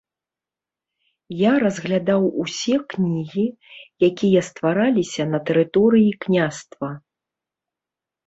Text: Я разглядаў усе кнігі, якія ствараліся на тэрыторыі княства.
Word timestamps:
Я 1.39 1.49
разглядаў 1.63 2.23
усе 2.43 2.75
кнігі, 2.93 3.45
якія 4.09 4.41
ствараліся 4.49 5.23
на 5.33 5.39
тэрыторыі 5.49 6.11
княства. 6.25 6.89